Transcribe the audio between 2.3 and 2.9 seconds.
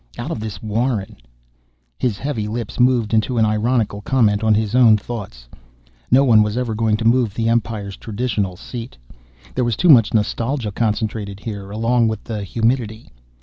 lips